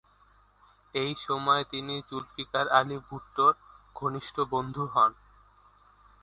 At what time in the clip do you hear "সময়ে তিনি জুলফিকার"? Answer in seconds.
1.17-2.65